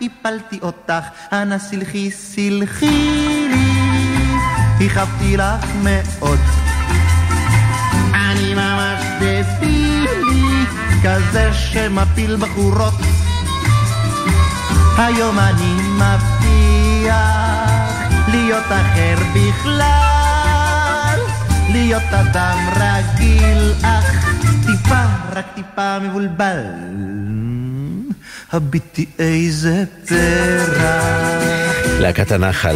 הפלתי 0.01 0.59
אותך, 0.61 1.03
אנא 1.31 1.57
סלחי, 1.57 2.11
סלחי 2.11 3.47
לי, 3.51 4.85
הכאבתי 4.85 5.37
לך 5.37 5.65
מאוד. 5.83 6.39
אני 8.13 8.53
ממש 8.53 9.01
דבילי, 9.19 10.65
כזה 11.03 11.53
שמפיל 11.53 12.35
בחורות. 12.35 13.22
היום 14.97 15.39
אני 15.39 15.73
מבטיח 15.73 17.13
להיות 18.27 18.65
אחר 18.65 19.15
בכלל, 19.33 21.19
להיות 21.69 22.03
אדם 22.11 22.57
רגיל, 22.75 23.73
אך 23.83 24.35
טיפה, 24.65 25.03
רק 25.35 25.45
טיפה 25.55 25.99
מבולבל. 25.99 26.63
הביטי 28.51 29.05
איזה 29.19 29.83
פרח. 30.07 31.43
להקת 31.99 32.31
הנחל, 32.31 32.75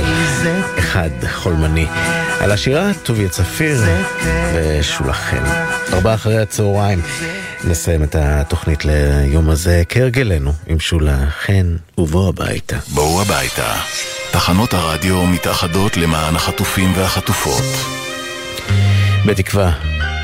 אחד 0.79 1.09
חולמני. 1.33 1.87
על 2.39 2.51
השירה 2.51 2.93
טוביה 3.03 3.29
צפיר 3.29 3.81
ושולה 4.55 5.13
חן. 5.13 5.43
ארבעה 5.93 6.13
אחרי 6.13 6.37
הצהריים 6.37 7.01
נסיים 7.63 8.03
את 8.03 8.15
התוכנית 8.15 8.85
ליום 8.85 9.49
הזה 9.49 9.83
כהרגלנו 9.89 10.53
עם 10.67 10.79
שולה 10.79 11.17
חן 11.29 11.75
ובוא 11.97 12.29
הביתה. 12.29 12.77
בואו 12.93 13.21
הביתה. 13.21 13.73
תחנות 14.31 14.73
הרדיו 14.73 15.27
מתאחדות 15.27 15.97
למען 15.97 16.35
החטופים 16.35 16.93
והחטופות. 16.95 17.63
בתקווה 19.25 19.71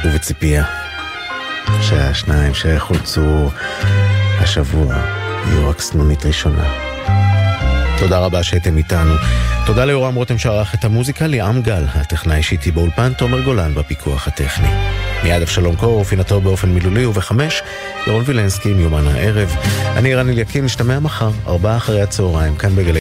ובציפייה 0.06 0.66
שהשניים 1.82 2.54
שחולצו 2.54 3.50
השבוע 4.40 4.96
יהיו 5.48 5.70
רק 5.70 5.82
סנונית 5.82 6.26
ראשונה. 6.26 6.74
תודה 8.00 8.20
רבה 8.20 8.44
שהייתם 8.44 8.78
איתנו. 8.78 9.14
תודה 9.66 9.86
ליורם 9.86 10.16
רותם 10.16 10.38
שערך 10.38 10.76
את 10.76 10.86
המוזיקה, 10.86 11.28
ליאם 11.28 11.62
גל, 11.62 11.84
הטכנאי 11.96 12.44
שאיתי 12.44 12.72
באולפן, 12.72 13.14
תומר 13.14 13.42
גולן 13.42 13.76
בפיקוח 13.76 14.28
הטכני. 14.28 15.03
מיד 15.24 15.42
אבשלום 15.42 15.76
קור 15.76 16.00
ופינתו 16.00 16.42
באופן 16.42 16.70
מילולי, 16.70 17.06
ובחמש, 17.06 17.62
ירון 18.08 18.24
וילנסקי 18.26 18.70
עם 18.70 18.80
יומן 18.80 19.08
הערב. 19.08 19.56
אני 19.96 20.16
רן 20.16 20.30
אליקים, 20.30 20.66
נשתמע 20.66 21.00
מחר, 21.00 21.32
ארבעה 21.48 21.78
אחרי 21.78 22.02
הצהריים, 22.02 22.56
כאן 22.56 22.76
בגלי... 22.76 22.92